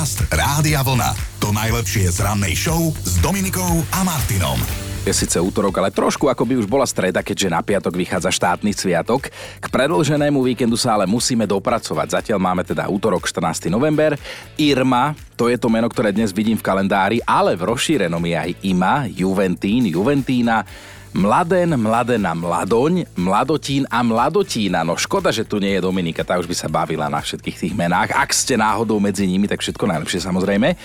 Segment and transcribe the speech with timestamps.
[0.00, 1.12] Podcast Rádia Vlna.
[1.44, 4.56] To najlepšie z rannej show s Dominikou a Martinom.
[5.04, 8.72] Je síce útorok, ale trošku ako by už bola streda, keďže na piatok vychádza štátny
[8.72, 9.28] sviatok.
[9.60, 12.16] K predlženému víkendu sa ale musíme dopracovať.
[12.16, 13.68] Zatiaľ máme teda útorok 14.
[13.68, 14.16] november.
[14.56, 18.50] Irma, to je to meno, ktoré dnes vidím v kalendári, ale v rozšírenom je aj
[18.64, 20.64] Ima, Juventín, Juventína,
[21.10, 24.86] Mladen, Mladena, Mladoň, Mladotín a Mladotína.
[24.86, 27.74] No škoda, že tu nie je Dominika, tá už by sa bavila na všetkých tých
[27.74, 28.14] menách.
[28.14, 30.78] Ak ste náhodou medzi nimi, tak všetko najlepšie samozrejme.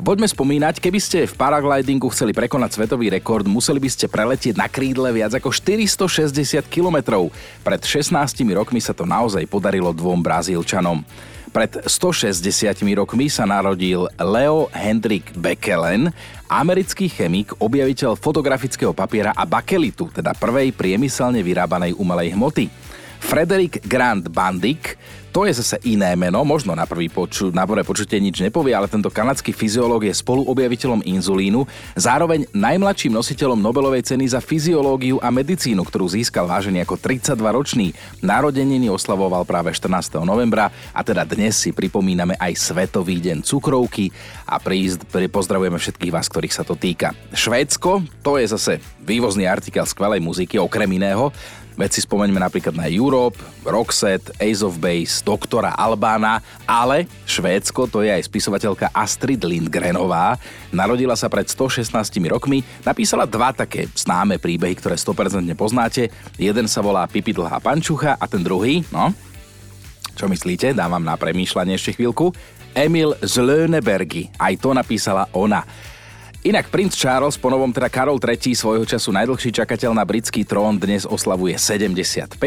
[0.00, 4.64] Poďme spomínať, keby ste v paraglidingu chceli prekonať svetový rekord, museli by ste preletieť na
[4.64, 7.28] krídle viac ako 460 km.
[7.60, 8.16] Pred 16
[8.56, 11.04] rokmi sa to naozaj podarilo dvom Brazílčanom.
[11.56, 16.12] Pred 160 rokmi sa narodil Leo Hendrik Bekelen,
[16.52, 22.68] americký chemik, objaviteľ fotografického papiera a bakelitu, teda prvej priemyselne vyrábanej umelej hmoty.
[23.20, 24.98] Frederick Grant Bandick,
[25.36, 28.88] to je zase iné meno, možno na, prvý poču, na prvé počutie nič nepovie, ale
[28.88, 31.60] tento kanadský fyziológ je spoluobjaviteľom inzulínu,
[31.92, 37.92] zároveň najmladším nositeľom Nobelovej ceny za fyziológiu a medicínu, ktorú získal vážený ako 32-ročný.
[38.24, 40.24] Narodeniny oslavoval práve 14.
[40.24, 44.08] novembra a teda dnes si pripomíname aj Svetový deň cukrovky
[44.48, 47.12] a prísť, pozdravujeme všetkých vás, ktorých sa to týka.
[47.36, 51.28] Švédsko, to je zase vývozný artikel skvelej muziky, okrem iného.
[51.76, 58.00] Veď si spomeňme napríklad na Europe, Roxette, Ace of Base, doktora Albána, ale Švédsko to
[58.00, 60.40] je aj spisovateľka Astrid Lindgrenová.
[60.72, 61.92] Narodila sa pred 116
[62.32, 66.08] rokmi, napísala dva také známe príbehy, ktoré 100% poznáte.
[66.40, 69.12] Jeden sa volá Pipi dlhá pančucha a ten druhý, no,
[70.16, 70.72] čo myslíte?
[70.72, 72.32] Dám vám na premýšľanie ešte chvíľku.
[72.72, 75.60] Emil z Lönebergy, aj to napísala ona.
[76.46, 81.02] Inak princ Charles, ponovom teda Karol III, svojho času najdlhší čakateľ na britský trón, dnes
[81.02, 82.38] oslavuje 75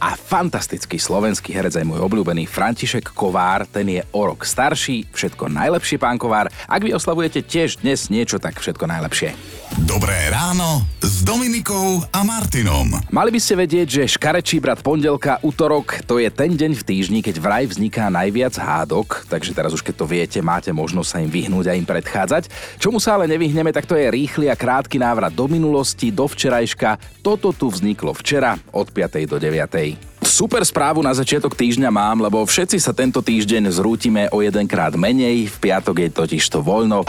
[0.00, 5.52] a fantastický slovenský herec aj môj obľúbený František Kovár, ten je o rok starší, všetko
[5.52, 6.48] najlepšie pán Kovár.
[6.64, 9.59] Ak vy oslavujete tiež dnes niečo, tak všetko najlepšie.
[9.78, 12.90] Dobré ráno s Dominikou a Martinom.
[13.14, 17.20] Mali by ste vedieť, že škarečí brat pondelka, útorok, to je ten deň v týždni,
[17.22, 21.30] keď vraj vzniká najviac hádok, takže teraz už keď to viete, máte možnosť sa im
[21.30, 22.50] vyhnúť a im predchádzať.
[22.82, 27.22] Čomu sa ale nevyhneme, tak to je rýchly a krátky návrat do minulosti, do včerajška.
[27.22, 29.22] Toto tu vzniklo včera od 5.
[29.30, 30.09] do 9.
[30.30, 35.50] Super správu na začiatok týždňa mám, lebo všetci sa tento týždeň zrútime o jedenkrát menej,
[35.50, 37.02] v piatok je totiž to voľno.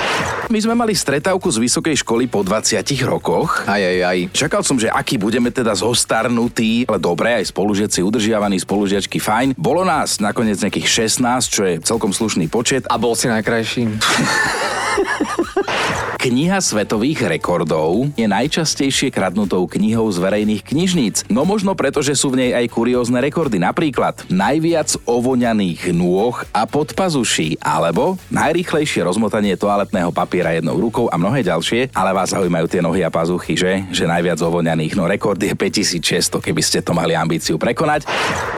[0.50, 3.62] My sme mali stretávku z vysokej školy po 20 rokoch.
[3.70, 4.20] Aj, aj, aj.
[4.34, 9.54] Čakal som, že aký budeme teda zostarnutí, ale dobre, aj spolužiaci udržiavaní, spolužiačky fajn.
[9.54, 12.90] Bolo nás nakoniec nejakých 16, čo je celkom slušný počet.
[12.90, 13.86] A bol si najkrajší.
[16.22, 21.26] Kniha svetových rekordov je najčastejšie kradnutou knihou z verejných knižníc.
[21.34, 23.58] No možno preto, že sú v nej aj kuriózne rekordy.
[23.58, 31.42] Napríklad najviac ovoňaných nôh a podpazuší, alebo najrýchlejšie rozmotanie toaletného papiera jednou rukou a mnohé
[31.42, 33.82] ďalšie, ale vás zaujímajú tie nohy a pazuchy, že?
[33.90, 38.06] Že najviac ovoňaných, no rekord je 5600, keby ste to mali ambíciu prekonať.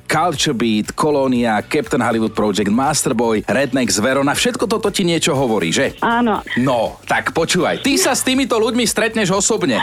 [0.03, 5.71] Culture Beat, Kolónia, Captain Hollywood Project, Masterboy, Redneck z Verona, všetko toto ti niečo hovorí,
[5.71, 5.95] že?
[6.03, 6.43] Áno.
[6.59, 9.77] No, tak počúvaj, ty sa s týmito ľuďmi stretneš osobne.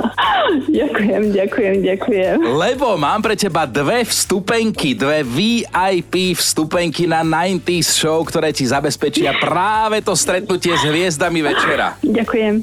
[0.84, 2.36] ďakujem, ďakujem, ďakujem.
[2.52, 9.40] Lebo mám pre teba dve vstupenky, dve VIP vstupenky na 90s show, ktoré ti zabezpečia
[9.40, 11.96] práve to stretnutie s hviezdami večera.
[12.04, 12.60] Ďakujem.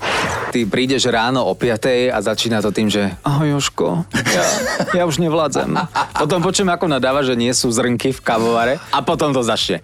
[0.53, 4.45] Ty prídeš ráno o 5 a začína to tým, že ahoj Joško, ja,
[4.93, 5.73] ja už nevládzem.
[6.21, 9.81] Potom počujem, ako nadáva, že nie sú zrnky v kavovare a potom to začne.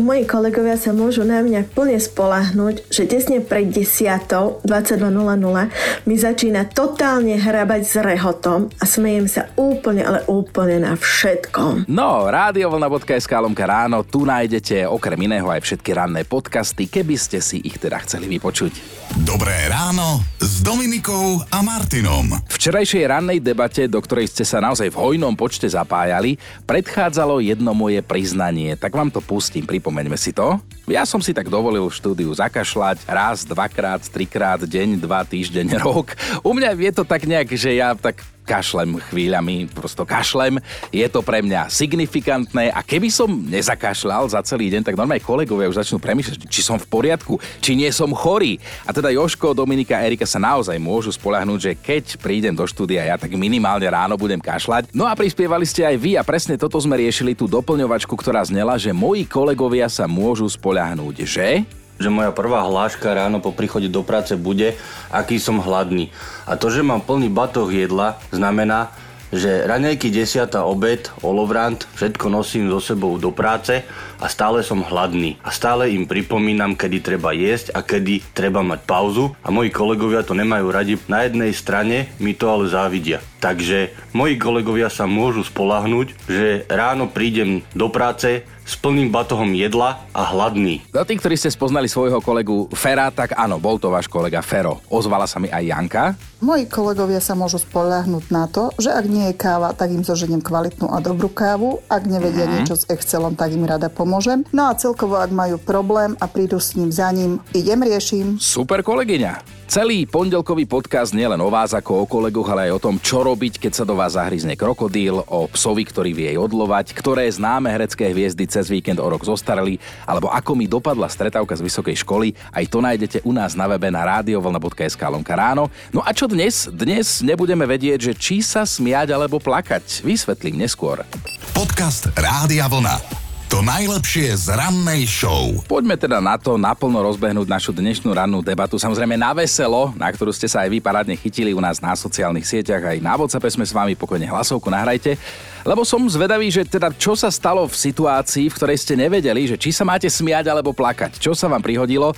[0.00, 4.64] Moji kolegovia sa môžu na mňa plne spolahnúť, že tesne pred 10.
[4.64, 11.84] 22.00 mi začína totálne hrabať s rehotom a smejem sa úplne, ale úplne na všetkom.
[11.86, 17.60] No, radiovlna.sk lomka ráno, tu nájdete okrem iného aj všetky ranné podcasty, keby ste si
[17.60, 19.04] ich teda chceli vypočuť.
[19.20, 22.40] Dobré ráno s Dominikou a Martinom.
[22.48, 28.00] Včerajšej rannej debate, do ktorej ste sa naozaj v hojnom počte zapájali, predchádzalo jedno moje
[28.00, 30.62] priznanie, tak vám to pustím, pripomínam pripomeňme si to.
[30.90, 36.18] Ja som si tak dovolil v štúdiu zakašľať raz, dvakrát, trikrát, deň, dva, týždeň, rok.
[36.42, 38.18] U mňa je to tak nejak, že ja tak
[38.50, 40.58] kašlem chvíľami, prosto kašlem.
[40.90, 45.70] Je to pre mňa signifikantné a keby som nezakašľal za celý deň, tak normálne kolegovia
[45.70, 48.58] už začnú premýšľať, či som v poriadku, či nie som chorý.
[48.82, 53.06] A teda Joško, Dominika a Erika sa naozaj môžu spolahnúť, že keď prídem do štúdia
[53.06, 54.90] ja, tak minimálne ráno budem kašľať.
[54.90, 58.74] No a prispievali ste aj vy a presne toto sme riešili tú doplňovačku, ktorá znela,
[58.74, 60.79] že moji kolegovia sa môžu spolahnúť,
[61.24, 61.64] že
[62.00, 64.72] že moja prvá hláška ráno po príchode do práce bude,
[65.12, 66.08] aký som hladný.
[66.48, 68.88] A to, že mám plný batoh jedla, znamená,
[69.30, 70.48] že raňajky 10.
[70.64, 73.84] obed, olovrant, všetko nosím so sebou do práce
[74.20, 75.40] a stále som hladný.
[75.40, 80.20] A stále im pripomínam, kedy treba jesť a kedy treba mať pauzu a moji kolegovia
[80.22, 80.94] to nemajú radi.
[81.08, 83.24] Na jednej strane mi to ale závidia.
[83.40, 89.98] Takže moji kolegovia sa môžu spolahnúť, že ráno prídem do práce, s plným batohom jedla
[90.14, 90.78] a hladný.
[90.94, 94.78] Za tých, ktorí ste spoznali svojho kolegu Fera, tak áno, bol to váš kolega Fero.
[94.86, 96.04] Ozvala sa mi aj Janka.
[96.38, 100.38] Moji kolegovia sa môžu spoľahnúť na to, že ak nie je káva, tak im zoženiem
[100.38, 101.82] kvalitnú a dobrú kávu.
[101.90, 102.52] Ak nevedia mm.
[102.62, 104.09] niečo s Excelom, tak im rada pomôžem.
[104.50, 108.42] No a celkovo, ak majú problém a prídu s ním za ním, idem riešim.
[108.42, 109.60] Super kolegyňa.
[109.70, 113.22] Celý pondelkový podcast nie len o vás ako o kolegoch, ale aj o tom, čo
[113.22, 118.10] robiť, keď sa do vás zahryzne krokodíl, o psovi, ktorý vie odlovať, ktoré známe herecké
[118.10, 119.78] hviezdy cez víkend o rok zostarali,
[120.10, 123.94] alebo ako mi dopadla stretávka z vysokej školy, aj to nájdete u nás na webe
[123.94, 125.70] na radiovolna.sk lomka ráno.
[125.94, 126.66] No a čo dnes?
[126.66, 130.02] Dnes nebudeme vedieť, že či sa smiať alebo plakať.
[130.02, 131.06] Vysvetlím neskôr.
[131.54, 133.19] Podcast Rádia Vlna.
[133.50, 135.50] To najlepšie z rannej show.
[135.66, 138.78] Poďme teda na to naplno rozbehnúť našu dnešnú rannú debatu.
[138.78, 142.46] Samozrejme na veselo, na ktorú ste sa aj vy parádne chytili u nás na sociálnych
[142.46, 142.78] sieťach.
[142.78, 145.18] Aj na WhatsApp sme s vami pokojne hlasovku nahrajte.
[145.66, 149.58] Lebo som zvedavý, že teda čo sa stalo v situácii, v ktorej ste nevedeli, že
[149.58, 151.18] či sa máte smiať alebo plakať.
[151.18, 152.14] Čo sa vám prihodilo?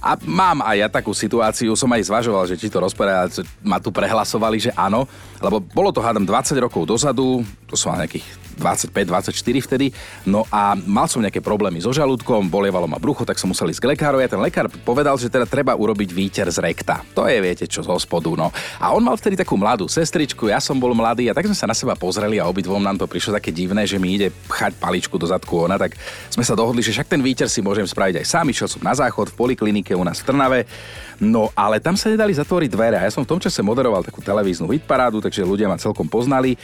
[0.00, 3.92] A mám aj ja takú situáciu, som aj zvažoval, že či to rozprávať, ma tu
[3.92, 5.04] prehlasovali, že áno,
[5.44, 8.26] lebo bolo to hádam 20 rokov dozadu, to som mal nejakých
[8.60, 9.32] 25-24
[9.64, 9.88] vtedy,
[10.28, 13.80] no a mal som nejaké problémy so žalúdkom, bolievalo ma brucho, tak som musel ísť
[13.80, 17.00] k lekárovi a ten lekár povedal, že teda treba urobiť výter z rekta.
[17.16, 18.52] To je, viete čo, zo spodu, no.
[18.76, 21.64] A on mal vtedy takú mladú sestričku, ja som bol mladý a tak sme sa
[21.64, 25.16] na seba pozreli a obidvom nám to prišlo také divné, že mi ide pchať paličku
[25.16, 25.96] do zadku ona, tak
[26.28, 28.52] sme sa dohodli, že však ten výter si môžem spraviť aj sám.
[28.52, 30.60] Išiel som na záchod v poliklinike u nás v Trnave,
[31.22, 34.20] no ale tam sa nedali zatvoriť dvere a ja som v tom čase moderoval takú
[34.20, 36.60] televíznu hitparádu, takže ľudia ma celkom poznali.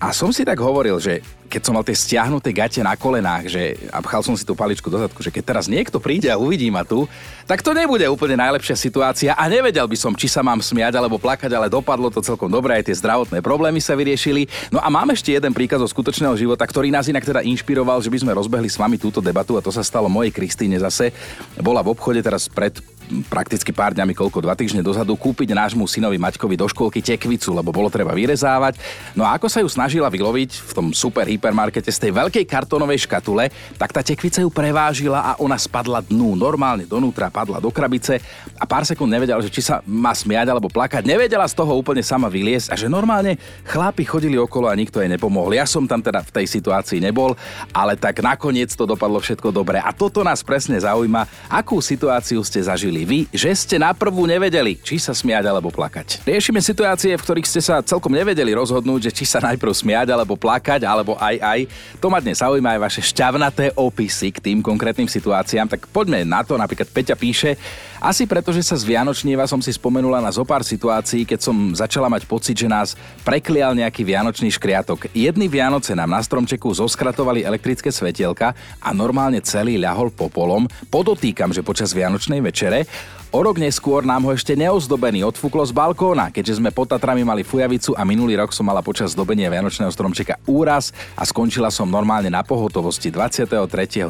[0.00, 1.20] A som si tak hovoril, že
[1.50, 4.88] keď som mal tie stiahnuté gate na kolenách, že a pchal som si tú paličku
[4.88, 7.04] do zadku, že keď teraz niekto príde a uvidí ma tu,
[7.44, 11.20] tak to nebude úplne najlepšia situácia a nevedel by som, či sa mám smiať alebo
[11.20, 14.48] plakať, ale dopadlo to celkom dobre, aj tie zdravotné problémy sa vyriešili.
[14.72, 18.08] No a mám ešte jeden príkaz zo skutočného života, ktorý nás inak teda inšpiroval, že
[18.08, 21.12] by sme rozbehli s vami túto debatu a to sa stalo mojej Kristýne zase.
[21.60, 22.78] Bola v obchode teraz pred
[23.26, 27.74] prakticky pár dňami, koľko, dva týždne dozadu, kúpiť nášmu synovi Maťkovi do školky tekvicu, lebo
[27.74, 28.78] bolo treba vyrezávať.
[29.18, 33.04] No a ako sa ju snažila vyloviť v tom super hypermarkete z tej veľkej kartónovej
[33.04, 36.38] škatule, tak tá tekvica ju prevážila a ona spadla dnu.
[36.38, 38.22] Normálne donútra padla do krabice
[38.54, 41.02] a pár sekúnd nevedela, že či sa má smiať alebo plakať.
[41.02, 43.34] Nevedela z toho úplne sama vyliesť a že normálne
[43.66, 45.58] chlapi chodili okolo a nikto jej nepomohol.
[45.58, 47.34] Ja som tam teda v tej situácii nebol,
[47.74, 49.82] ale tak nakoniec to dopadlo všetko dobre.
[49.82, 54.78] A toto nás presne zaujíma, akú situáciu ste zažili vy, že ste na prvú nevedeli,
[54.80, 56.24] či sa smiať alebo plakať.
[56.24, 60.36] Riešime situácie, v ktorých ste sa celkom nevedeli rozhodnúť, že či sa najprv smiať alebo
[60.38, 61.60] plakať, alebo aj aj.
[61.98, 66.44] To ma dnes zaujíma aj vaše šťavnaté opisy k tým konkrétnym situáciám, tak poďme na
[66.44, 66.56] to.
[66.56, 67.56] Napríklad Peťa píše,
[68.00, 72.08] asi preto, že sa z Vianočnieva som si spomenula na zopár situácií, keď som začala
[72.08, 75.12] mať pocit, že nás preklial nejaký vianočný škriatok.
[75.12, 80.64] Jedny Vianoce nám na stromčeku zoskratovali elektrické svetielka a normálne celý ľahol popolom.
[80.88, 82.88] Podotýkam, že počas Vianočnej večere
[83.30, 87.46] O rok neskôr nám ho ešte neozdobený odfúklo z balkóna, keďže sme pod Tatrami mali
[87.46, 92.26] fujavicu a minulý rok som mala počas zdobenia Vianočného stromčeka úraz a skončila som normálne
[92.26, 93.54] na pohotovosti 23.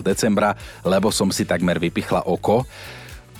[0.00, 2.64] decembra, lebo som si takmer vypichla oko.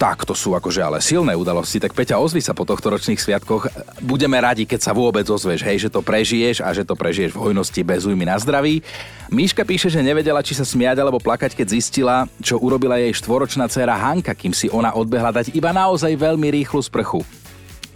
[0.00, 1.76] Tak, to sú akože ale silné udalosti.
[1.76, 3.68] Tak Peťa, ozvi sa po tohto ročných sviatkoch.
[4.00, 7.52] Budeme radi, keď sa vôbec ozveš, hej, že to prežiješ a že to prežiješ v
[7.52, 8.80] hojnosti bez újmy na zdraví.
[9.28, 13.68] Míška píše, že nevedela, či sa smiať alebo plakať, keď zistila, čo urobila jej štvoročná
[13.68, 17.20] dcéra Hanka, kým si ona odbehla dať iba naozaj veľmi rýchlu sprchu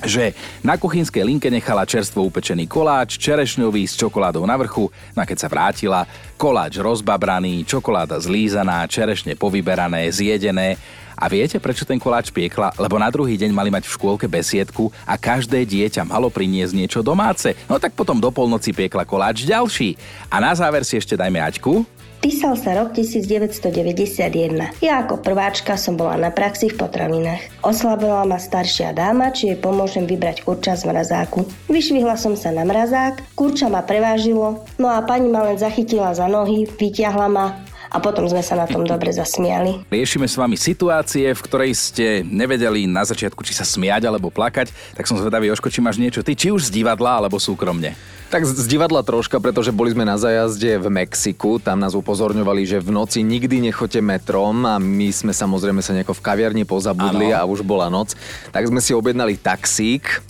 [0.05, 5.29] že na kuchynskej linke nechala čerstvo upečený koláč, čerešňový s čokoládou na vrchu, no a
[5.29, 6.07] keď sa vrátila,
[6.37, 10.77] koláč rozbabraný, čokoláda zlízaná, čerešne povyberané, zjedené
[11.15, 12.75] a viete, prečo ten koláč piekla?
[12.75, 17.01] Lebo na druhý deň mali mať v škôlke besiedku a každé dieťa malo priniesť niečo
[17.07, 17.55] domáce.
[17.71, 19.95] No tak potom do polnoci piekla koláč ďalší.
[20.27, 21.87] A na záver si ešte dajme Aťku.
[22.25, 24.81] Písal sa rok 1991.
[24.81, 27.61] Ja ako prváčka som bola na praxi v potravinách.
[27.61, 31.45] Oslabila ma staršia dáma, či jej pomôžem vybrať kurča z mrazáku.
[31.69, 36.25] Vyšvihla som sa na mrazák, kurča ma prevážilo, no a pani ma len zachytila za
[36.25, 37.61] nohy, vyťahla ma
[37.93, 39.85] a potom sme sa na tom dobre zasmiali.
[39.93, 44.73] Riešime s vami situácie, v ktorej ste nevedeli na začiatku, či sa smiať alebo plakať,
[44.97, 48.14] tak som zvedavý, Joško, či máš niečo ty, či už z divadla alebo súkromne.
[48.33, 52.83] Tak z divadla troška, pretože boli sme na zajazde v Mexiku, tam nás upozorňovali, že
[52.83, 57.39] v noci nikdy nechoďte metrom a my sme samozrejme sa nejako v kaviarni pozabudli ano.
[57.39, 58.19] a už bola noc.
[58.51, 60.25] Tak sme si objednali taxík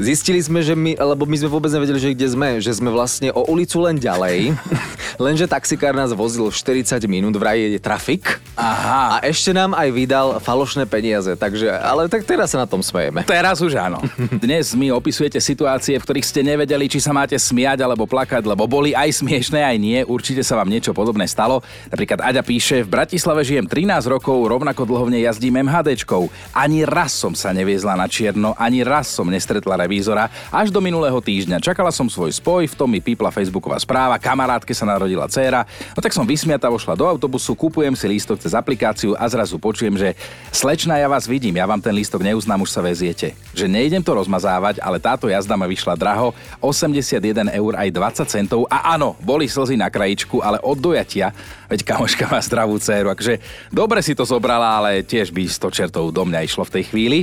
[0.00, 3.28] Zistili sme, že my, lebo my sme vôbec nevedeli, že kde sme, že sme vlastne
[3.36, 4.56] o ulicu len ďalej,
[5.24, 8.40] lenže taxikár nás vozil 40 minút, vraj je trafik.
[8.56, 9.20] Aha.
[9.20, 13.28] A ešte nám aj vydal falošné peniaze, takže, ale tak teraz sa na tom smejeme.
[13.28, 14.00] Teraz už áno.
[14.40, 18.64] Dnes mi opisujete situácie, v ktorých ste nevedeli, či sa máte smiať alebo plakať, lebo
[18.64, 20.00] boli aj smiešné, aj nie.
[20.08, 21.60] Určite sa vám niečo podobné stalo.
[21.92, 26.32] Napríklad Aďa píše, v Bratislave žijem 13 rokov, rovnako dlho v nej jazdím MHDčkou.
[26.56, 30.30] Ani raz som sa neviezla na čierno, ani raz som nestretla revízora.
[30.54, 34.70] Až do minulého týždňa čakala som svoj spoj, v tom mi pípla facebooková správa, kamarátke
[34.70, 35.66] sa narodila dcéra.
[35.66, 39.98] No tak som vysmiata vošla do autobusu, kupujem si lístok cez aplikáciu a zrazu počujem,
[39.98, 40.14] že
[40.54, 43.34] slečna, ja vás vidím, ja vám ten lístok neuznám, už sa veziete.
[43.50, 46.30] Že nejdem to rozmazávať, ale táto jazda ma vyšla draho,
[46.62, 51.34] 81 eur aj 20 centov a áno, boli slzy na krajičku, ale od dojatia,
[51.66, 53.42] veď kamoška má zdravú dceru, akože
[53.74, 57.18] dobre si to zobrala, ale tiež by 100 čertov do mňa išlo v tej chvíli.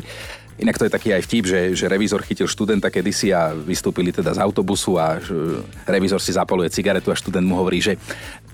[0.57, 4.33] Inak to je taký aj vtip, že, že revízor chytil študenta kedysi a vystúpili teda
[4.33, 7.93] z autobusu a že, revízor si zapaluje cigaretu a študent mu hovorí, že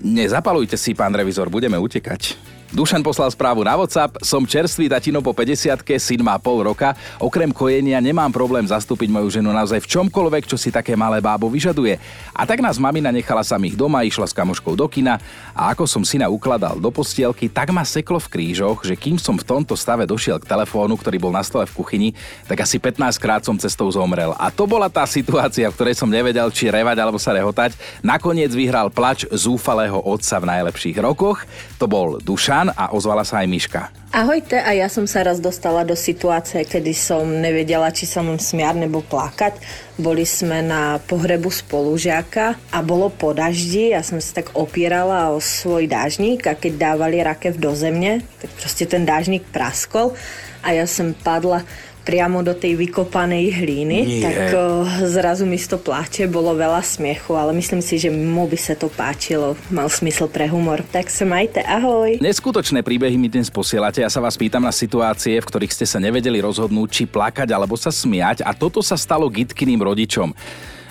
[0.04, 2.36] nezapalujte si, pán revízor, budeme utekať.
[2.72, 4.16] Dušan poslal správu na WhatsApp.
[4.24, 6.96] Som čerstvý tatino po 50 syn má pol roka.
[7.20, 11.52] Okrem kojenia nemám problém zastúpiť moju ženu naozaj v čomkoľvek, čo si také malé bábo
[11.52, 12.00] vyžaduje.
[12.32, 15.20] A tak nás mamina nechala samých doma, išla s kamoškou do kina
[15.52, 19.36] a ako som syna ukladal do postielky, tak ma seklo v krížoch, že kým som
[19.36, 22.08] v tomto stave došiel k telefónu, ktorý bol na stole v kuchyni,
[22.48, 24.32] tak asi 15 krát som cestou zomrel.
[24.40, 27.76] A to bola tá situácia, v ktorej som nevedel, či revať alebo sa rehotať.
[28.00, 31.44] Nakoniec vyhral plač zúfalého otca v najlepších rokoch.
[31.78, 33.90] To bol Dušan Jan a ozvala sa aj Miška.
[34.14, 38.38] Ahojte, a ja som sa raz dostala do situácie, kedy som nevedela, či sa mám
[38.38, 39.58] smiať nebo plakať.
[39.98, 45.42] Boli sme na pohrebu spolužiaka a bolo po daždi, ja som sa tak opierala o
[45.42, 50.14] svoj dážnik a keď dávali rakev do zemne, tak proste ten dážnik praskol
[50.62, 51.66] a ja som padla
[52.04, 54.22] priamo do tej vykopanej hlíny, Nie.
[54.22, 58.58] tak o, zrazu mi to pláče, bolo veľa smiechu, ale myslím si, že mu by
[58.60, 60.84] sa to páčilo, mal smysl pre humor.
[60.92, 62.20] Tak sa majte, ahoj.
[62.20, 65.96] Neskutočné príbehy mi dnes posielate, ja sa vás pýtam na situácie, v ktorých ste sa
[65.96, 70.36] nevedeli rozhodnúť, či plakať alebo sa smiať a toto sa stalo Gitkyným rodičom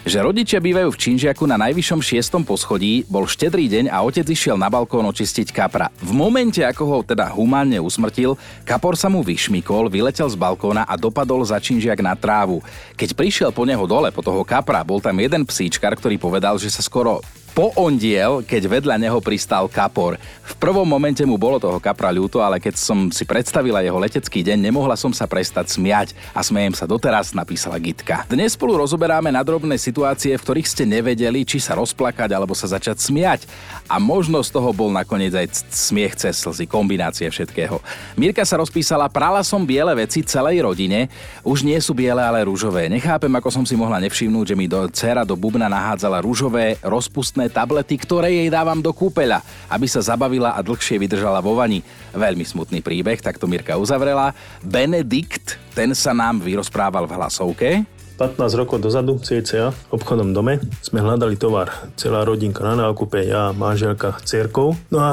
[0.03, 4.59] že rodičia bývajú v Činžiaku na najvyššom šiestom poschodí, bol štedrý deň a otec išiel
[4.59, 5.87] na balkón očistiť kapra.
[6.03, 8.35] V momente, ako ho teda humánne usmrtil,
[8.67, 12.59] kapor sa mu vyšmikol, vyletel z balkóna a dopadol za Činžiak na trávu.
[12.99, 16.67] Keď prišiel po neho dole, po toho kapra, bol tam jeden psíčkar, ktorý povedal, že
[16.67, 20.17] sa skoro po ondiel, keď vedľa neho pristal kapor.
[20.41, 24.41] V prvom momente mu bolo toho kapra ľúto, ale keď som si predstavila jeho letecký
[24.41, 28.25] deň, nemohla som sa prestať smiať a smejem sa doteraz, napísala Gitka.
[28.25, 32.97] Dnes spolu rozoberáme nadrobné situácie, v ktorých ste nevedeli, či sa rozplakať alebo sa začať
[32.97, 33.45] smiať.
[33.85, 37.77] A možno z toho bol nakoniec aj smiech cez slzy, kombinácie všetkého.
[38.17, 41.05] Mirka sa rozpísala, prala som biele veci celej rodine,
[41.45, 42.89] už nie sú biele, ale rúžové.
[42.89, 47.42] Nechápem, ako som si mohla nevšimnúť, že mi do dcera do bubna nahádzala rúžové, rozpustné
[47.43, 51.83] rôzne tablety, ktoré jej dávam do kúpeľa, aby sa zabavila a dlhšie vydržala vo vani.
[52.15, 54.31] Veľmi smutný príbeh, tak to Mirka uzavrela.
[54.63, 57.69] Benedikt, ten sa nám vyrozprával v hlasovke.
[58.17, 61.73] 15 rokov dozadu, cca, v obchodnom dome, sme hľadali tovar.
[61.97, 64.77] Celá rodinka na nákupe, ja, manželka, cerkou.
[64.93, 65.11] No a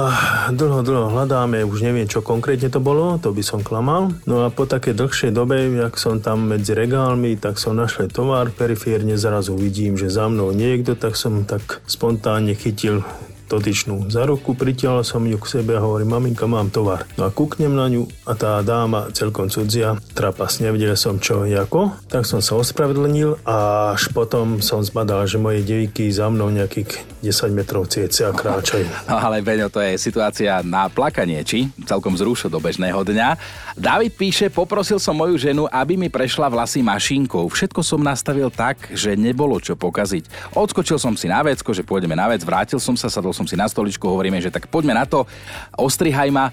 [0.53, 4.13] dlho, dlho hľadáme, už neviem, čo konkrétne to bolo, to by som klamal.
[4.29, 8.53] No a po také dlhšej dobe, jak som tam medzi regálmi, tak som našiel tovar,
[8.53, 13.07] periférne zrazu vidím, že za mnou niekto, tak som tak spontánne chytil
[13.51, 17.11] dotyčnú za ruku, pritiahol som ju k sebe a hovorím, maminka, mám tovar.
[17.19, 21.99] No a kúknem na ňu a tá dáma celkom cudzia, trapas, nevedel som čo ako,
[22.07, 27.03] tak som sa ospravedlnil a až potom som zbadal, že moje devíky za mnou nejakých
[27.21, 28.87] 10 metrov cca kráčajú.
[29.11, 31.67] No ale Beňo, to je situácia na plakanie, či?
[31.83, 33.35] Celkom zrušo do bežného dňa.
[33.75, 37.51] David píše, poprosil som moju ženu, aby mi prešla vlasy mašinkou.
[37.51, 40.55] Všetko som nastavil tak, že nebolo čo pokaziť.
[40.55, 43.57] Odskočil som si na vecko, že pôjdeme na vec, vrátil som sa, sadol som si
[43.57, 45.29] na stoličku, hovoríme, že tak poďme na to,
[45.77, 46.49] ostrihaj ma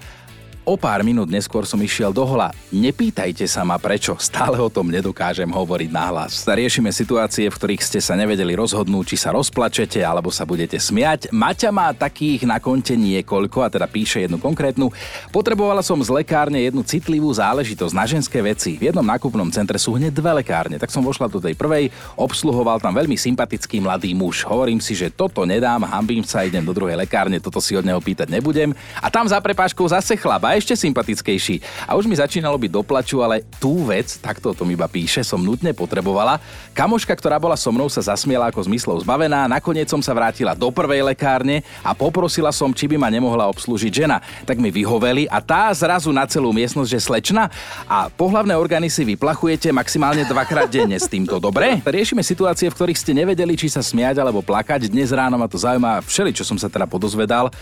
[0.68, 2.52] O pár minút neskôr som išiel do hola.
[2.68, 6.44] Nepýtajte sa ma prečo, stále o tom nedokážem hovoriť nahlas.
[6.44, 11.32] Riešime situácie, v ktorých ste sa nevedeli rozhodnúť, či sa rozplačete alebo sa budete smiať.
[11.32, 14.92] Maťa má takých na konte niekoľko, a teda píše jednu konkrétnu.
[15.32, 18.76] Potrebovala som z lekárne jednu citlivú záležitosť na ženské veci.
[18.76, 22.76] V jednom nákupnom centre sú hneď dve lekárne, tak som vošla do tej prvej, obsluhoval
[22.76, 24.44] tam veľmi sympatický mladý muž.
[24.44, 28.04] Hovorím si, že toto nedám, hambím sa, idem do druhej lekárne, toto si od neho
[28.04, 28.76] pýtať nebudem.
[29.00, 31.86] A tam za prepáškou zase chlap, ešte sympatickejší.
[31.86, 35.38] A už mi začínalo byť doplaču, ale tú vec, takto to mi iba píše, som
[35.38, 36.42] nutne potrebovala.
[36.74, 40.68] Kamoška, ktorá bola so mnou, sa zasmiela ako zmyslov zbavená, nakoniec som sa vrátila do
[40.74, 44.18] prvej lekárne a poprosila som, či by ma nemohla obslúžiť žena.
[44.44, 47.48] Tak mi vyhoveli a tá zrazu na celú miestnosť, že slečna
[47.86, 51.78] a pohlavné orgány si vyplachujete maximálne dvakrát denne s týmto, dobre?
[51.86, 54.90] Riešime situácie, v ktorých ste nevedeli, či sa smiať alebo plakať.
[54.90, 57.52] Dnes ráno ma to zaujíma všeli, čo som sa teda podozvedal.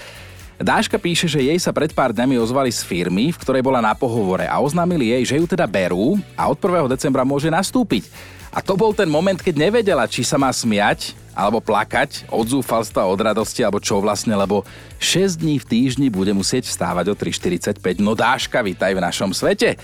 [0.56, 3.92] Dáška píše, že jej sa pred pár dňami ozvali z firmy, v ktorej bola na
[3.92, 6.88] pohovore a oznámili jej, že ju teda berú a od 1.
[6.88, 8.08] decembra môže nastúpiť.
[8.48, 13.04] A to bol ten moment, keď nevedela, či sa má smiať alebo plakať od zúfalstva,
[13.04, 14.64] od radosti, alebo čo vlastne, lebo
[14.96, 18.00] 6 dní v týždni bude musieť vstávať o 3.45.
[18.00, 19.76] No Dáška, vítaj v našom svete.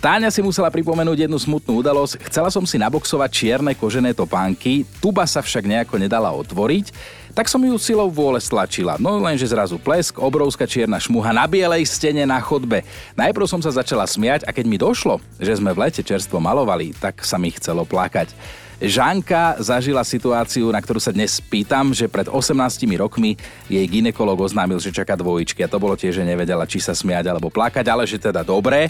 [0.00, 2.24] Táňa si musela pripomenúť jednu smutnú udalosť.
[2.24, 6.88] Chcela som si naboxovať čierne kožené topánky, tuba sa však nejako nedala otvoriť,
[7.36, 8.96] tak som ju silou vôle stlačila.
[8.96, 12.80] No lenže zrazu plesk, obrovská čierna šmuha na bielej stene na chodbe.
[13.12, 16.96] Najprv som sa začala smiať a keď mi došlo, že sme v lete čerstvo malovali,
[16.96, 18.32] tak sa mi chcelo plakať.
[18.80, 22.56] Žanka zažila situáciu, na ktorú sa dnes pýtam, že pred 18
[22.96, 23.36] rokmi
[23.68, 27.28] jej ginekolog oznámil, že čaká dvojičky a to bolo tiež, že nevedela, či sa smiať
[27.28, 28.88] alebo plakať, ale že teda dobre.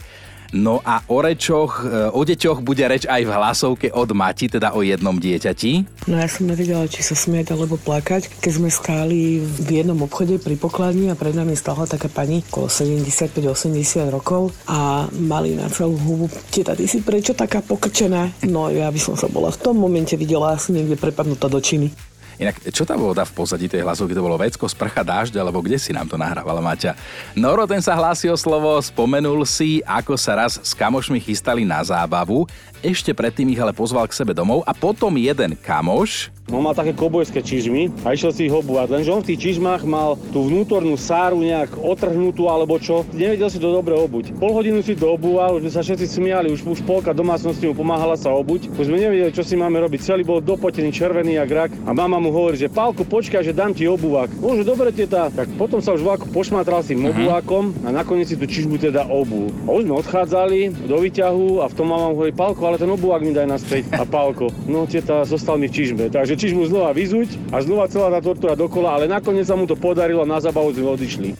[0.50, 4.75] No a o rečoch, e, o deťoch bude reč aj v hlasovke od Mati, teda
[4.75, 6.02] o jednom dieťati.
[6.11, 8.42] No ja som nevedela, či sa smiať alebo plakať.
[8.42, 12.66] Keď sme stáli v jednom obchode pri pokladni a pred nami stála taká pani okolo
[12.66, 16.26] 75-80 rokov a mali na celú hubu.
[16.50, 18.42] Teta, ty si prečo taká pokrčená?
[18.50, 21.95] No ja by som sa bola v tom momente videla asi niekde prepadnutá do činy.
[22.40, 24.16] Inak, čo tá voda v pozadí tej hlasovky?
[24.16, 26.97] To bolo vecko, sprcha, dážď, alebo kde si nám to nahrávala Maťa?
[27.37, 31.85] Noro, ten sa hlási o slovo, spomenul si, ako sa raz s kamošmi chystali na
[31.85, 32.49] zábavu,
[32.80, 36.92] ešte predtým ich ale pozval k sebe domov a potom jeden kamoš, on mal také
[36.95, 40.99] kobojské čižmy a išiel si ich obúvať, lenže on v tých čižmách mal tú vnútornú
[40.99, 43.07] sáru nejak otrhnutú alebo čo.
[43.14, 44.35] Nevedel si to dobre obuť.
[44.37, 47.75] Pol hodinu si to obúval, už sme sa všetci smiali, už, už polka domácnosti mu
[47.78, 48.73] pomáhala sa obuť.
[48.75, 50.02] Už sme nevedeli, čo si máme robiť.
[50.02, 53.71] Celý bol dopotený, červený jak rak a mama mu hovorí, že Pálko, počkaj, že dám
[53.76, 54.33] ti obúvak.
[54.42, 55.30] Môže, dobre teta.
[55.30, 57.14] Tak potom sa už vlaku pošmatral s tým uh-huh.
[57.14, 59.52] obúvakom a nakoniec si tú čižmu teda obú.
[59.69, 63.23] A už sme odchádzali do výťahu a v tom mama hovorí, Pálko, ale ten obúvak
[63.23, 63.83] mi daj naspäť.
[63.95, 66.09] A Pálko, no teta, zostal mi v čižme.
[66.09, 69.76] Takže mu znova vyzuť a znova celá tá tortúra dokola, ale nakoniec sa mu to
[69.76, 71.37] podarilo a na zabavu sme odišli.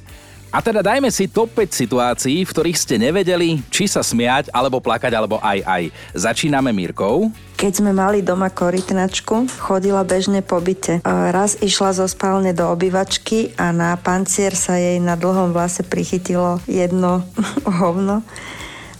[0.50, 4.82] A teda dajme si top 5 situácií, v ktorých ste nevedeli, či sa smiať, alebo
[4.82, 5.82] plakať, alebo aj aj.
[6.19, 7.30] Začíname Mírkou.
[7.54, 11.06] Keď sme mali doma korytnačku, chodila bežne po byte.
[11.06, 16.58] Raz išla zo spálne do obývačky a na pancier sa jej na dlhom vlase prichytilo
[16.67, 17.23] jedno
[17.78, 18.26] hovno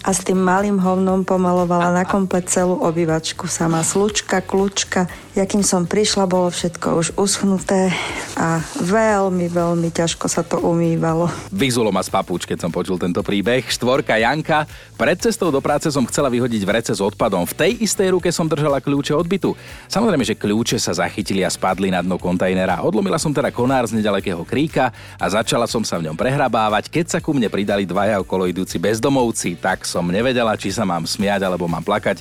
[0.00, 3.44] a s tým malým hovnom pomalovala na komplet celú obývačku.
[3.44, 5.04] Sama slučka, kľúčka.
[5.30, 7.94] Jakým som prišla, bolo všetko už uschnuté
[8.34, 11.30] a veľmi, veľmi ťažko sa to umývalo.
[11.54, 13.62] Vyzulo ma z papúč, keď som počul tento príbeh.
[13.62, 14.66] Štvorka Janka.
[14.98, 17.46] Pred cestou do práce som chcela vyhodiť vrece s odpadom.
[17.46, 19.54] V tej istej ruke som držala kľúče od bytu.
[19.86, 22.82] Samozrejme, že kľúče sa zachytili a spadli na dno kontajnera.
[22.82, 27.06] Odlomila som teda konár z nedalekého kríka a začala som sa v ňom prehrabávať, keď
[27.06, 29.54] sa ku mne pridali dvaja okolo idúci bezdomovci.
[29.62, 32.18] Tak som nevedela, či sa mám smiať alebo mám plakať,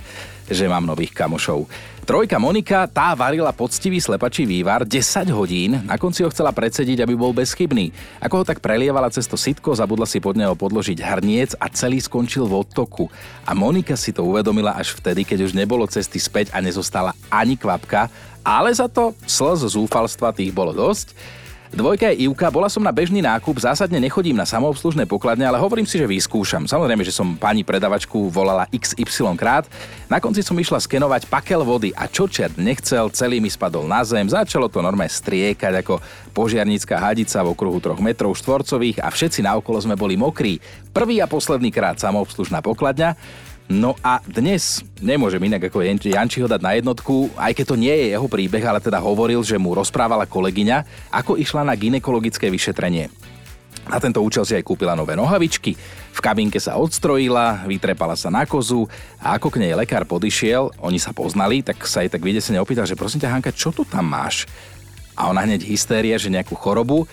[0.49, 1.69] že mám nových kamošov.
[2.09, 7.13] Trojka Monika, tá varila poctivý slepačí vývar 10 hodín, na konci ho chcela predsediť, aby
[7.13, 7.93] bol bezchybný.
[8.17, 12.01] Ako ho tak prelievala cez to sitko, zabudla si pod neho podložiť hrniec a celý
[12.01, 13.05] skončil v odtoku.
[13.45, 17.53] A Monika si to uvedomila až vtedy, keď už nebolo cesty späť a nezostala ani
[17.53, 18.09] kvapka,
[18.41, 21.13] ale za to slz zúfalstva tých bolo dosť
[21.69, 25.85] Dvojka je Ivka, bola som na bežný nákup, zásadne nechodím na samoobslužné pokladne, ale hovorím
[25.85, 26.65] si, že vyskúšam.
[26.65, 29.69] Samozrejme, že som pani predavačku volala XY krát.
[30.09, 34.01] Na konci som išla skenovať pakel vody a čo čert nechcel, celý mi spadol na
[34.01, 36.01] zem, začalo to normálne striekať ako
[36.33, 40.57] požiarnícka hadica v okruhu troch metrov štvorcových a všetci naokolo sme boli mokrí.
[40.89, 43.13] Prvý a posledný krát samoobslužná pokladňa,
[43.69, 47.93] No a dnes nemôžem inak ako Janči ho dať na jednotku, aj keď to nie
[47.93, 53.13] je jeho príbeh, ale teda hovoril, že mu rozprávala kolegyňa, ako išla na ginekologické vyšetrenie.
[53.85, 55.77] Na tento účel si aj kúpila nové nohavičky,
[56.09, 58.89] v kabinke sa odstrojila, vytrepala sa na kozu
[59.21, 62.89] a ako k nej lekár podišiel, oni sa poznali, tak sa jej tak vydesene opýtal,
[62.89, 64.49] že prosím ťa Hanka, čo tu tam máš?
[65.13, 67.05] A ona hneď hystéria, že nejakú chorobu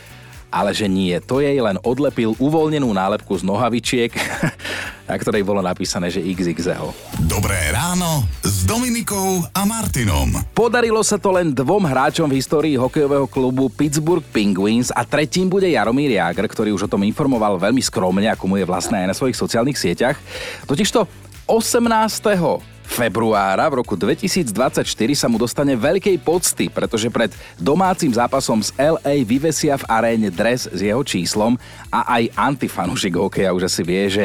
[0.57, 4.09] ale že nie, to jej len odlepil uvoľnenú nálepku z nohavičiek,
[5.07, 6.91] na ktorej bolo napísané, že XXL.
[7.31, 10.35] Dobré ráno s Dominikou a Martinom.
[10.51, 15.71] Podarilo sa to len dvom hráčom v histórii hokejového klubu Pittsburgh Penguins a tretím bude
[15.71, 19.17] Jaromír Jágr, ktorý už o tom informoval veľmi skromne, ako mu je vlastné aj na
[19.17, 20.19] svojich sociálnych sieťach.
[20.67, 21.07] Totižto
[21.47, 24.83] 18 februára v roku 2024
[25.19, 30.71] sa mu dostane veľkej pocty, pretože pred domácim zápasom z LA vyvesia v aréne dres
[30.71, 31.59] s jeho číslom
[31.91, 34.25] a aj antifanušik hokeja už asi vie, že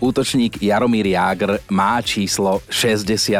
[0.00, 3.38] útočník Jaromír Jágr má číslo 68.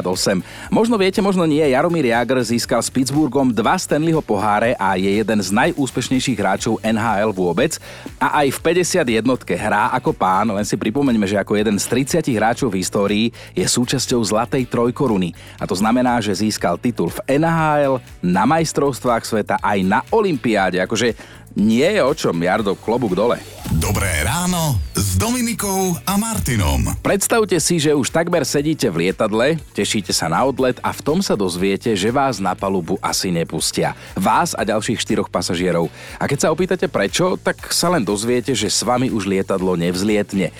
[0.72, 5.40] Možno viete, možno nie, Jaromír Jágr získal s Pittsburghom dva Stanleyho poháre a je jeden
[5.40, 7.76] z najúspešnejších hráčov NHL vôbec
[8.16, 8.58] a aj v
[9.02, 9.24] 51
[9.56, 11.86] hrá ako pán, len si pripomeňme, že ako jeden z
[12.20, 15.32] 30 hráčov v histórii je súčasťou Zlatej trojkoruny.
[15.60, 20.82] A to znamená, že získal titul v NHL, na majstrovstvách sveta aj na Olympiáde.
[20.82, 21.14] Akože
[21.56, 23.40] nie je o čom, Jardo, klobúk dole.
[23.80, 24.76] Dobré ráno
[25.16, 26.92] s Dominikou a Martinom.
[27.00, 31.24] Predstavte si, že už takmer sedíte v lietadle, tešíte sa na odlet a v tom
[31.24, 33.96] sa dozviete, že vás na palubu asi nepustia.
[34.12, 35.88] Vás a ďalších štyroch pasažierov.
[36.20, 40.52] A keď sa opýtate prečo, tak sa len dozviete, že s vami už lietadlo nevzlietne.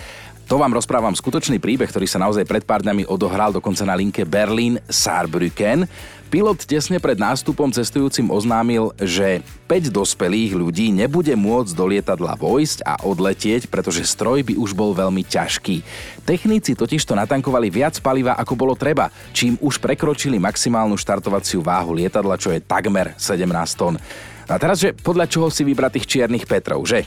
[0.48, 4.24] To vám rozprávam skutočný príbeh, ktorý sa naozaj pred pár dňami odohral dokonca na linke
[4.24, 5.84] Berlín-Saarbrücken.
[6.26, 12.82] Pilot tesne pred nástupom cestujúcim oznámil, že 5 dospelých ľudí nebude môcť do lietadla vojsť
[12.82, 15.86] a odletieť, pretože stroj by už bol veľmi ťažký.
[16.26, 22.34] Techníci totižto natankovali viac paliva, ako bolo treba, čím už prekročili maximálnu štartovaciu váhu lietadla,
[22.34, 23.46] čo je takmer 17
[23.78, 23.94] tón.
[24.50, 27.06] A teraz, že podľa čoho si vybrať tých čiernych Petrov, že?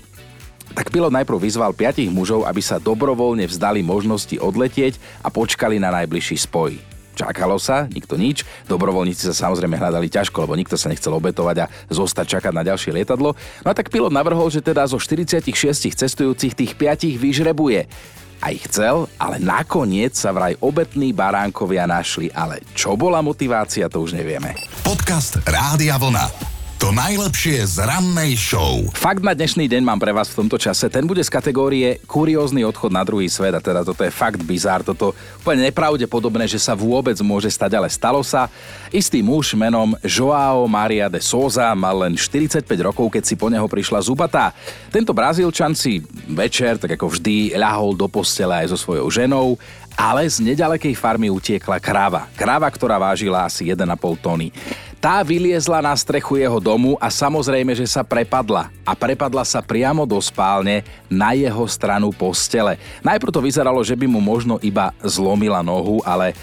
[0.70, 5.90] tak pilot najprv vyzval piatich mužov, aby sa dobrovoľne vzdali možnosti odletieť a počkali na
[5.90, 6.89] najbližší spoj.
[7.20, 8.48] Čakalo sa, nikto nič.
[8.72, 12.96] Dobrovoľníci sa samozrejme hľadali ťažko, lebo nikto sa nechcel obetovať a zostať čakať na ďalšie
[12.96, 13.36] lietadlo.
[13.36, 15.52] No a tak pilot navrhol, že teda zo 46
[16.00, 17.92] cestujúcich tých piatich vyžrebuje.
[18.40, 22.32] Aj chcel, ale nakoniec sa vraj obetní baránkovia našli.
[22.32, 24.56] Ale čo bola motivácia, to už nevieme.
[24.80, 26.59] Podcast Rádia Vlna.
[26.80, 28.88] To najlepšie z rannej show.
[28.96, 30.88] Fakt na dnešný deň mám pre vás v tomto čase.
[30.88, 34.80] Ten bude z kategórie kuriózny odchod na druhý svet a teda toto je fakt bizár,
[34.80, 35.12] toto
[35.44, 38.48] úplne nepravdepodobné, že sa vôbec môže stať, ale stalo sa.
[38.96, 43.68] Istý muž menom Joao Maria de Souza mal len 45 rokov, keď si po neho
[43.68, 44.56] prišla zubatá.
[44.88, 46.00] Tento Brazílčan si
[46.32, 49.60] večer, tak ako vždy, ľahol do postele aj so svojou ženou
[50.00, 52.32] ale z nedalekej farmy utiekla kráva.
[52.40, 54.48] Kráva, ktorá vážila asi 1,5 tony.
[55.00, 58.68] Tá vyliezla na strechu jeho domu a samozrejme, že sa prepadla.
[58.84, 62.76] A prepadla sa priamo do spálne na jeho stranu postele.
[63.00, 66.36] Najprv to vyzeralo, že by mu možno iba zlomila nohu, ale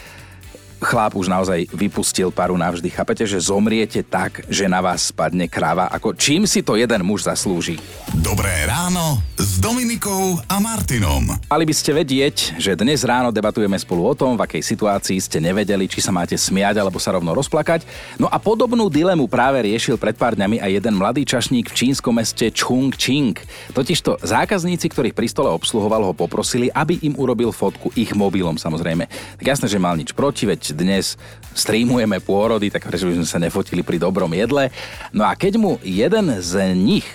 [0.81, 2.89] chlap už naozaj vypustil paru navždy.
[2.93, 5.89] Chápete, že zomriete tak, že na vás spadne kráva?
[5.93, 7.81] Ako čím si to jeden muž zaslúži?
[8.21, 11.37] Dobré ráno s Dominikou a Martinom.
[11.49, 15.39] Mali by ste vedieť, že dnes ráno debatujeme spolu o tom, v akej situácii ste
[15.41, 17.85] nevedeli, či sa máte smiať alebo sa rovno rozplakať.
[18.17, 22.17] No a podobnú dilemu práve riešil pred pár dňami aj jeden mladý čašník v čínskom
[22.17, 23.37] meste Chung Ching.
[23.77, 29.07] Totižto zákazníci, ktorých pri stole obsluhoval, ho poprosili, aby im urobil fotku ich mobilom samozrejme.
[29.37, 31.14] Tak jasné, že mal nič proti, veď dnes
[31.55, 34.72] streamujeme pôrody, tak prečo by sme sa nefotili pri dobrom jedle.
[35.12, 37.07] No a keď mu jeden z nich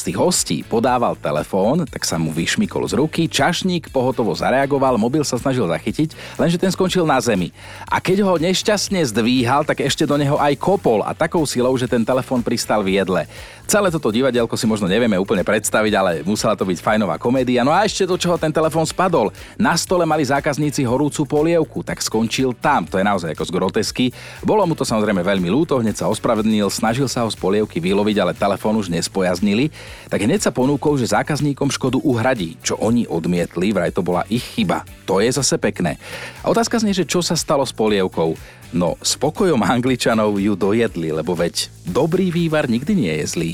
[0.00, 5.20] z tých hostí podával telefón, tak sa mu vyšmikol z ruky, čašník pohotovo zareagoval, mobil
[5.20, 7.52] sa snažil zachytiť, lenže ten skončil na zemi.
[7.84, 11.84] A keď ho nešťastne zdvíhal, tak ešte do neho aj kopol a takou silou, že
[11.84, 13.28] ten telefón pristal v jedle.
[13.70, 17.62] Celé toto divadelko si možno nevieme úplne predstaviť, ale musela to byť fajnová komédia.
[17.62, 19.30] No a ešte do čoho ten telefón spadol.
[19.54, 22.82] Na stole mali zákazníci horúcu polievku, tak skončil tam.
[22.90, 24.06] To je naozaj ako z grotesky.
[24.42, 28.16] Bolo mu to samozrejme veľmi ľúto, hneď sa ospravedlnil, snažil sa ho z polievky vyloviť,
[28.18, 29.70] ale telefón už nespojaznili.
[30.08, 34.42] Tak hneď sa ponúkol, že zákazníkom škodu uhradí, čo oni odmietli, vraj to bola ich
[34.42, 34.82] chyba.
[35.06, 35.96] To je zase pekné.
[36.42, 38.34] A otázka znie, že čo sa stalo s polievkou.
[38.70, 43.50] No, spokojom Angličanov ju dojedli, lebo veď dobrý vývar nikdy nie je zlý.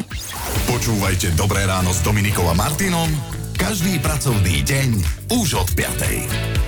[0.69, 3.09] Počúvajte Dobré ráno s Dominikom a Martinom
[3.57, 4.89] každý pracovný deň
[5.33, 6.66] už od 5.